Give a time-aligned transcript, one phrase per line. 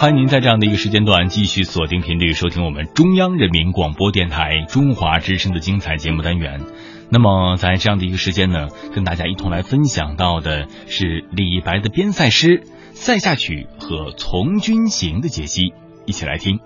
[0.00, 6.64] 欢迎您在这样的一个时间段继续锁定频率收听我们中央人民广播电台中华之声的精彩节目单元。
[7.10, 12.60] 那么在这样的一个时间呢，跟大家一同来分享到的是李白的边塞诗
[12.92, 15.72] 《塞下曲》和《从军行》的解析，
[16.06, 16.60] 一起来听。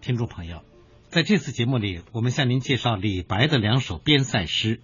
[0.00, 0.62] 听众朋友，
[1.08, 4.78] 在这次节目里，我们向您介绍李白的两首边塞诗，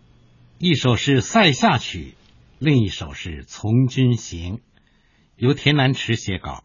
[0.58, 2.14] 一首是《塞下曲》，
[2.58, 4.56] 另一首是《从军行》，
[5.36, 6.64] 由田南池写稿。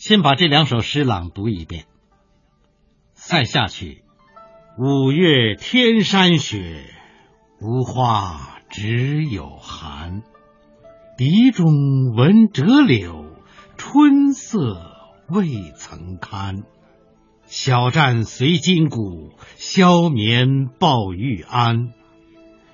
[0.00, 1.82] 先把这两首诗朗读一遍，
[3.12, 4.02] 《塞下曲》：
[4.82, 6.86] 五月天山雪，
[7.60, 10.22] 无花只有寒。
[11.18, 13.26] 笛中闻折柳，
[13.76, 14.96] 春色
[15.28, 16.62] 未曾堪。
[17.44, 21.92] 小战随金鼓，消眠抱玉鞍。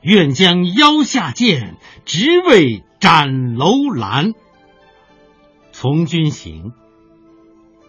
[0.01, 4.33] 愿将腰下剑，直为斩楼兰。
[5.73, 6.73] 从军行。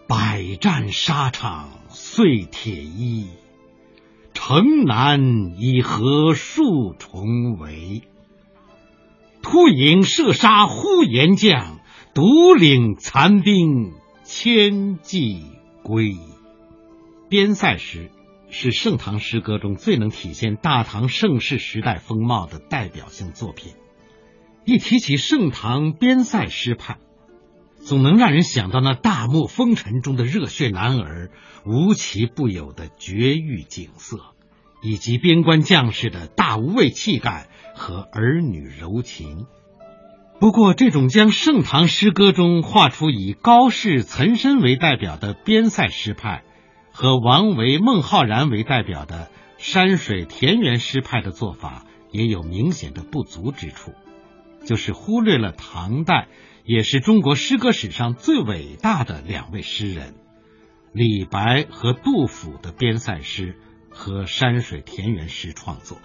[0.08, 3.28] 百战沙场碎铁衣，
[4.32, 5.20] 城南
[5.58, 8.00] 已合数重围。
[9.42, 11.80] 突营射杀呼延将，
[12.14, 13.92] 独领残兵
[14.24, 15.42] 千骑
[15.82, 16.16] 归。
[17.28, 18.10] 边塞诗
[18.48, 23.74] 是盛唐诗歌中最能体现大唐盛世时代风貌的代表性作品。
[24.64, 26.96] 一提起盛唐边塞诗派，
[27.80, 31.30] 总能让人想到那大漠风尘中的热血男儿
[31.64, 34.18] 无奇不有的绝域景色，
[34.82, 39.46] 以及边关将士的大无畏气概和儿女柔情。
[40.40, 46.44] 不过，这种将盛唐诗歌中画出以高适、岑参为代表的边塞诗派，
[46.92, 53.94] 和王维、孟浩然为代表的山水田园诗派的做法，也有明显的不足之处，
[54.64, 56.28] 就是忽略了唐代。
[56.68, 60.16] 也是中国诗歌史上最伟大的两位诗人，
[60.92, 63.56] 李白和杜甫的边塞诗
[63.88, 65.96] 和山水田园诗创作。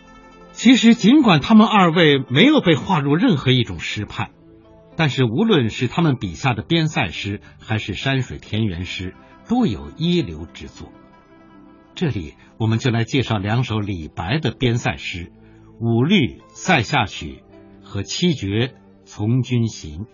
[0.54, 4.32] 其实，尽管他们二位没有被划入任何一种诗派，
[4.95, 9.16] 但是无论是他们笔下的边塞诗还是山水田园诗，
[9.49, 10.93] 都有一流之作。
[11.93, 15.26] 这里，我们就来介绍两首李白的边塞诗：
[15.82, 17.43] 《五律塞下曲》
[17.86, 19.99] 和《七绝从军行》。《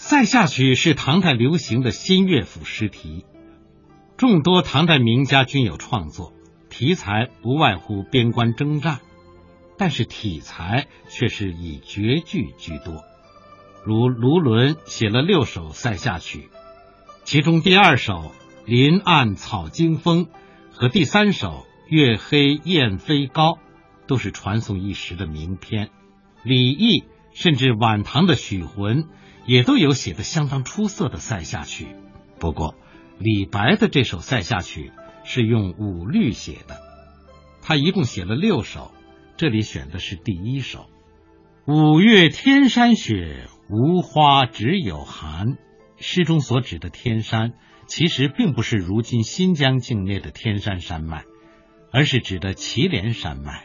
[0.00, 3.26] 塞下曲》是唐代流行的新乐府诗题，
[4.16, 6.32] 众多唐代名家均有创作，
[6.70, 9.00] 题材不外乎边关征战，
[9.76, 13.02] 但是体裁却是以绝句居多。
[13.84, 16.42] 如卢纶写了六首《塞下曲》，
[17.24, 18.14] 其中第二首
[18.66, 20.26] 《林暗草惊风》
[20.70, 21.48] 和第三首
[21.88, 23.54] 《月黑雁飞高》
[24.06, 25.90] 都是传颂一时的名篇。
[26.44, 27.02] 李益
[27.38, 29.04] 甚至晚唐的许浑。
[29.46, 31.86] 也都有写的相当出色的《塞下曲》，
[32.38, 32.74] 不过
[33.18, 34.92] 李白的这首《塞下曲》
[35.24, 36.78] 是用五律写的，
[37.62, 38.92] 他一共写了六首，
[39.38, 40.90] 这里选的是第一首。
[41.66, 45.56] 五月天山雪，无花只有寒。
[45.96, 47.54] 诗中所指的天山，
[47.86, 51.24] 其实并不是如今新疆境内的天山山脉，
[51.90, 53.64] 而是指的祁连山脉，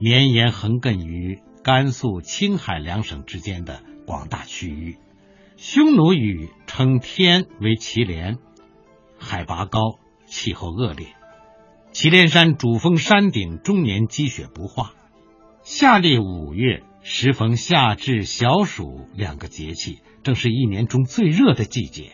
[0.00, 3.82] 绵延横亘于甘肃、青海两省之间的。
[4.06, 4.98] 广大区域，
[5.56, 8.38] 匈奴语称天为祁连，
[9.18, 9.80] 海拔高，
[10.26, 11.08] 气候恶劣。
[11.90, 14.94] 祁连山主峰山顶终年积雪不化。
[15.64, 22.12] 夏历五月，时逢夏至、小暑两个节气，正是一年中最热的季节。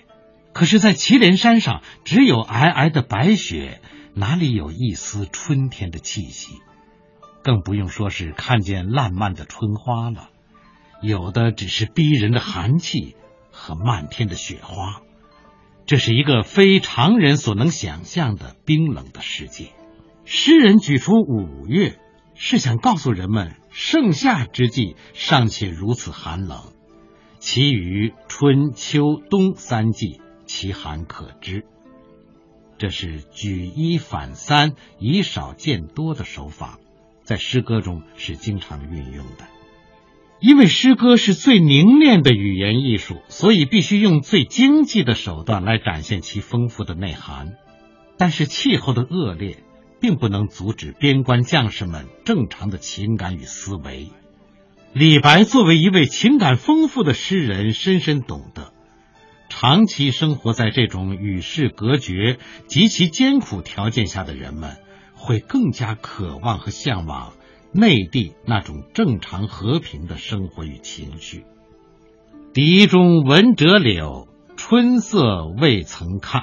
[0.54, 3.82] 可是，在祁连山上，只有皑皑的白雪，
[4.14, 6.54] 哪里有一丝春天的气息？
[7.42, 10.30] 更不用说是看见烂漫的春花了。
[11.00, 13.16] 有的只是逼人的寒气
[13.50, 15.02] 和漫天的雪花，
[15.84, 19.72] 这是一个非常人所能想象的冰冷的世界。
[20.24, 21.98] 诗人举出五月，
[22.34, 26.72] 是想告诉人们，盛夏之际尚且如此寒冷，
[27.40, 31.64] 其余春秋冬三季，其寒可知。
[32.78, 36.78] 这是举一反三、以少见多的手法，
[37.32, 39.46] 在诗歌中是经常运用的。
[40.38, 47.54] 因为诗歌是最凝练的语言艺术，所以必须用最经济的手段来展现其丰富的内涵。
[48.18, 49.62] 但是气候的恶劣，
[49.98, 54.10] 并不能阻止边关将士们正常的情感与思维。
[54.92, 58.74] 李白作为一位情感丰富的诗人，深深懂得，
[59.48, 64.76] 长期生活在这种与世隔绝、极其艰苦条件下的人们，
[65.22, 67.32] 会更加渴望和向往。
[67.74, 71.46] 内地那种正常和平的生活与情绪。
[72.52, 74.28] 笛中闻折柳，
[74.58, 76.42] 春色未曾看。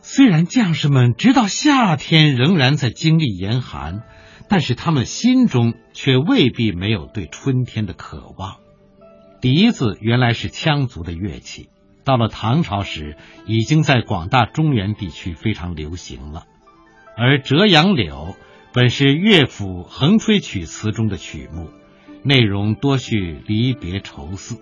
[0.00, 4.02] 虽然将士们直到夏天仍然在经历严寒，
[4.48, 8.56] 但是他们心中却未必没有对春天的渴望。
[9.40, 11.68] 笛子原来是羌族的乐器，
[12.02, 13.16] 到了唐朝时，
[13.46, 16.46] 已经在广大中原地区非常流行了。
[17.16, 18.14] 而《折杨柳》
[18.72, 21.68] 本是乐府横吹曲词中的曲目，
[22.24, 24.60] 内容多叙离别愁思，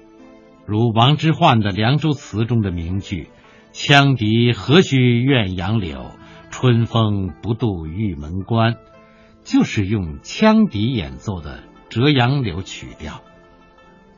[0.66, 3.28] 如王之涣的《凉州词》中的名句。
[3.72, 6.10] 羌笛何须怨杨柳，
[6.50, 8.74] 春风不度玉门关，
[9.44, 13.22] 就是用羌笛演奏的《折杨柳》曲调。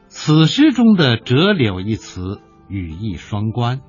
[0.08, 3.80] 此诗中的“折柳”一词，语义双关。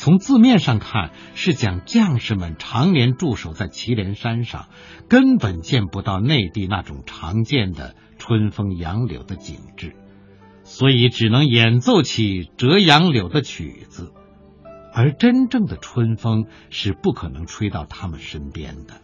[0.00, 4.68] 从字面上看，是讲将士们常年驻守在祁连山上，
[5.10, 9.94] 根本见不到内地那种常见的春风杨柳的景致，
[10.64, 14.14] 所以只能演奏起《折杨柳》的曲子。
[14.94, 19.02] 而真正的春风是不可能吹到他们身边的。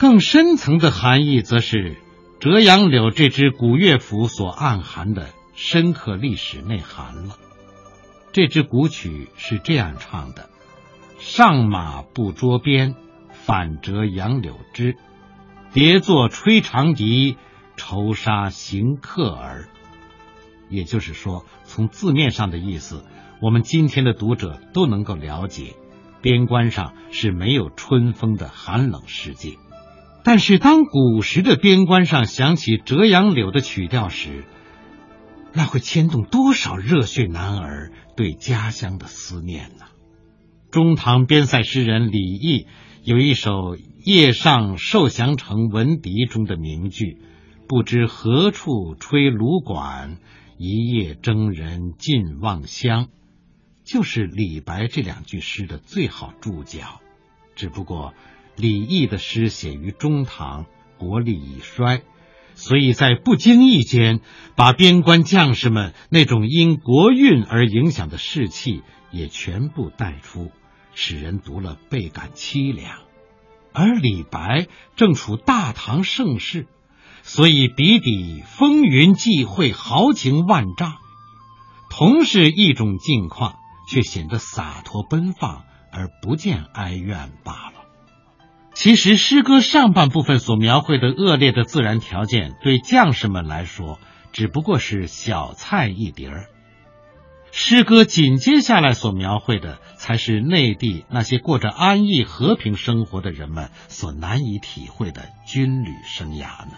[0.00, 1.94] 更深层的含义，则是
[2.40, 7.36] 《折杨柳》这支古乐府所暗含的深刻历史内涵了。
[8.32, 10.48] 这支古曲是这样唱的
[11.20, 12.94] ：“上马不捉鞭，
[13.30, 14.96] 反折杨柳枝。
[15.72, 17.36] 叠坐吹长笛，
[17.76, 19.68] 愁杀行客儿。”
[20.70, 23.04] 也就是说，从字面上的意思。
[23.42, 25.74] 我们今天的读者都能够了解，
[26.20, 29.56] 边关上是没有春风的寒冷世界。
[30.22, 34.44] 但是，当古时的边关上响起《折杨柳》的曲调时，
[35.54, 39.86] 那会牵动多少热血男儿对家乡的思念呢？
[40.70, 42.66] 中唐边塞诗人李益
[43.04, 47.18] 有一首《夜上受降城闻笛》中的名句
[47.68, 50.16] ：“不知何处吹芦管，
[50.56, 53.08] 一夜征人尽望乡。”
[53.84, 57.00] 就是李白这两句诗的最好注脚，
[57.54, 58.14] 只不过
[58.56, 60.66] 李益的诗写于中唐，
[60.98, 62.02] 国力已衰，
[62.62, 64.20] 所以在不经意间
[64.54, 70.52] 把边关将士们那种因国运而影响的士气也全部带出，
[70.94, 73.00] 使人读了倍感凄凉。
[73.72, 76.68] 而李白正处大唐盛世，
[77.24, 80.98] 所以笔底风云际会，豪情万丈，
[81.90, 83.56] 同是一种境况。
[83.88, 87.61] 却显得洒脱奔放，而不见哀怨罢。
[88.74, 93.98] 其实，诗歌上半部分所描绘的恶劣的自然条件，对将士们来说
[94.32, 96.46] 只不过是小菜一碟儿。
[97.50, 106.72] 诗歌紧接下来所描绘的，才是内地那些过着安逸和平生活的人们所难以体会的军旅生涯呢。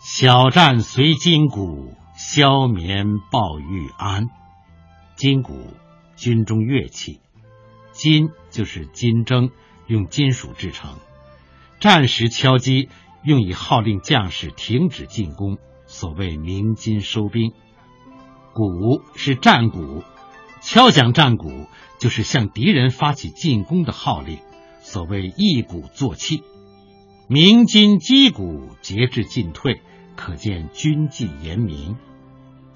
[0.00, 4.28] 小战随金鼓，消眠报玉安。
[5.16, 5.74] 金鼓。
[6.14, 7.20] 军中乐器，
[7.90, 9.50] 金就是金筝，
[9.92, 10.94] 用金属制成；
[11.78, 12.88] 战时敲击，
[13.22, 17.52] 用以号令将士停止进攻，所谓鸣金收兵。
[18.54, 20.02] 鼓是战鼓，
[20.62, 21.66] 敲响战鼓
[21.98, 24.38] 就是向敌人发起进攻的号令，
[24.80, 26.42] 所谓一鼓作气。
[27.28, 29.82] 鸣金击鼓，节制进退，
[30.16, 31.96] 可见军纪严明。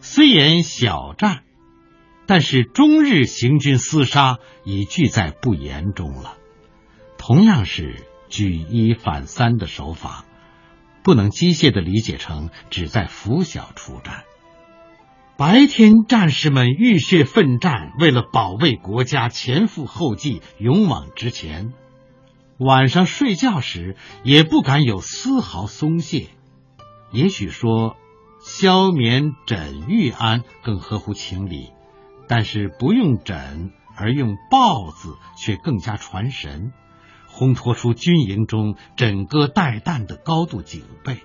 [0.00, 1.44] 虽言小战。
[2.26, 6.36] 但是，中日行军厮杀已俱在不言中了。
[7.26, 10.24] 同样是举一反三的手法，
[11.02, 14.22] 不能机械的理解成只在拂晓出战。
[15.36, 21.72] 白天，战士们浴血奋战，为了保卫国家，前赴后继，勇往直前；
[22.58, 26.28] 晚上睡觉时，也不敢有丝毫松懈。
[27.10, 27.96] 也许说，
[28.40, 31.72] 消眠枕玉安更合乎情理。
[32.28, 36.72] 但是不用枕而用抱字，却更加传神，
[37.36, 41.18] 烘托出军营中枕戈待旦的高度警备。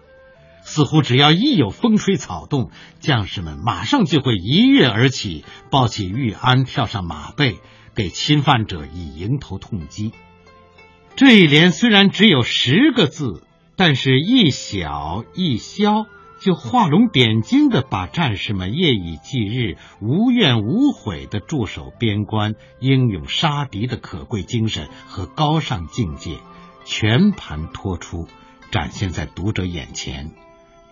[0.64, 7.58] 似乎只要一有风吹草动，将士们马上就会一跃而起，抱起玉安，跳上马背，
[7.96, 10.12] 给侵犯者以迎头痛击。
[11.16, 13.44] 这一联虽然只有十个字，
[13.76, 16.06] 但是一小一消。
[16.42, 26.40] 就画龙点睛的把战士们夜以继日、无怨无悔的驻守边关、英勇杀敌的可贵精神和高尚境界
[26.84, 28.28] 全盘托出，
[28.72, 30.32] 展现在读者眼前，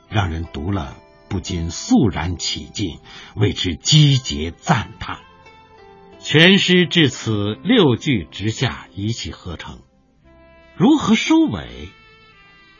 [0.07, 0.95] 让人读了
[1.29, 2.99] 不禁肃然起敬，
[3.35, 5.17] 为之击节赞叹。
[6.19, 9.79] 全诗至此六句直下，一气呵成，
[10.75, 11.89] 如何收尾？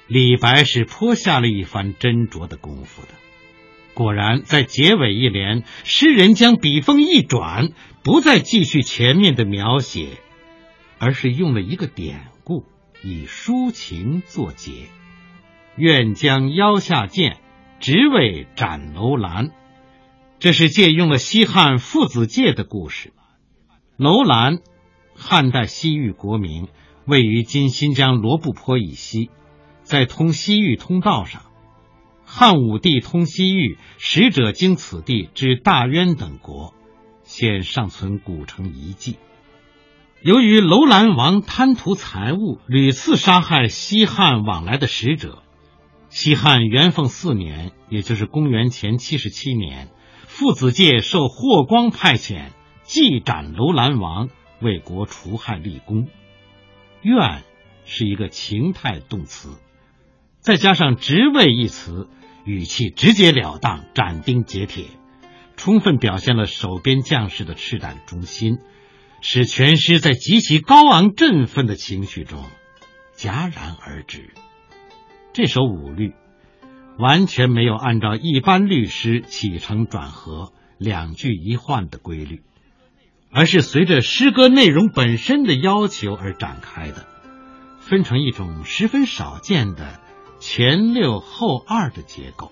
[0.09, 3.09] 李白是颇下了一番斟酌的功夫的。
[3.93, 7.69] 果然，在结尾一联，诗人将笔锋一转，
[8.01, 10.17] 不再继续前面的描写，
[10.97, 12.65] 而是用了一个典故，
[13.03, 14.87] 以抒情作结。
[15.75, 17.37] 愿将腰下剑，
[17.79, 19.51] 直为斩楼兰。
[20.39, 23.13] 这是借用了西汉父子戒的故事。
[23.95, 24.57] 楼兰，
[25.13, 26.67] 汉代西域国名，
[27.05, 29.29] 位于今新疆罗布泊以西，
[29.89, 31.41] 在通西域通道上。
[32.23, 36.75] 汉武帝通西域，使者经此地至大渊等国，
[37.23, 39.17] 现尚存古城遗迹。
[40.21, 45.41] 由于楼兰王贪图财物，屡次杀害西汉往来的使者。
[46.09, 49.89] 西汉元凤四年，也就是公元前七十七年。
[50.27, 52.51] 父子界受霍光派遣，
[52.83, 54.29] 祭斩楼兰王，
[54.61, 56.07] 为国除害立功。
[57.01, 57.43] 愿
[57.85, 59.49] 是一个情态动词，
[60.39, 62.07] 再加上职位一词，
[62.45, 64.85] 语气直截了当，斩钉截铁，
[65.55, 68.57] 充分表现了守边将士的赤胆忠心，
[69.21, 72.43] 使全诗在极其高昂振奋的情绪中
[73.15, 74.33] 戛然而止。
[75.33, 76.13] 这首五律。
[76.97, 82.41] 完全没有按照一般律诗起承转合、两句一换的规律，
[83.31, 87.07] 而是随着诗歌内容本身的要求而展开的，
[87.79, 90.01] 分成一种十分少见的
[90.39, 92.51] 前六后二的结构。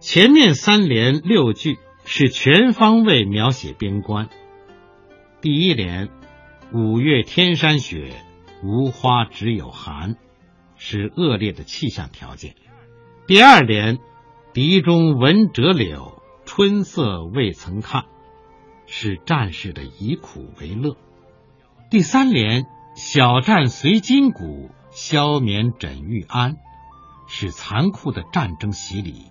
[0.00, 4.28] 前面三联六句是全方位描写边关。
[5.40, 6.10] 第一联
[6.72, 8.14] “五月天山雪，
[8.62, 10.16] 无花只有寒”，
[10.76, 12.54] 是恶劣的气象条件。
[13.26, 13.98] 第二联
[14.52, 18.04] “笛中闻折柳，春色未曾看”，
[18.86, 20.96] 是战士的以苦为乐。
[21.90, 26.56] 第三联“小战随金鼓，消眠枕玉安”，
[27.36, 29.26] 是残酷的战争洗礼。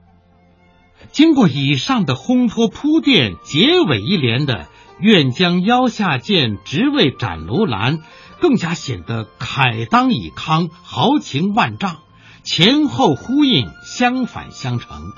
[1.14, 4.68] 经过以上的烘托铺垫，结尾一联的
[5.00, 8.00] “愿将腰下剑，直为斩楼兰”，
[8.42, 12.00] 更加显得慨当以慷，豪情万丈。
[12.44, 15.14] 前后呼应，相反相成，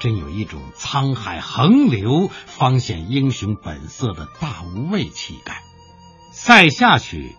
[0.00, 5.54] 真有一种沧海横流方显英雄本色的大无畏气概。
[6.32, 7.36] 《塞下曲》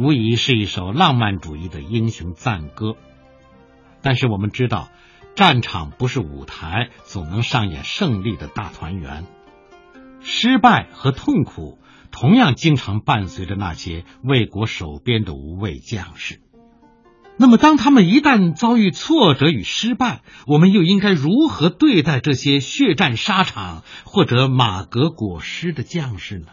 [0.00, 2.94] 无疑是一首浪漫主义的英雄赞歌，
[4.02, 4.88] 但是我们知道，
[5.34, 9.26] 战场不是舞台，总能上演胜利的大团圆。
[10.20, 11.78] 失败和痛苦
[12.10, 16.40] 同样经常伴随着那些为国守边的无畏将士。
[17.36, 26.48] 那么，当他们一旦遭遇挫折与失败，我们又应该如何对待这些血战沙场或者马革裹尸的将士呢？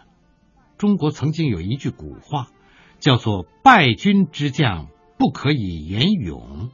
[0.78, 2.46] 中国曾经有一句古话，
[3.00, 4.86] 叫做“败军之将
[5.18, 6.70] 不可以言勇”。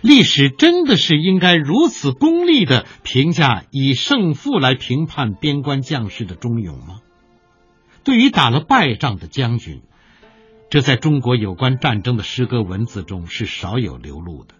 [0.00, 7.00] 历史真的是应该如此功利的评价以胜负来评判边关将士的忠勇吗？
[8.04, 9.82] 对于打了败仗的将军。
[10.70, 14.54] 这在中国有关战争的诗歌文字中是少有流露的。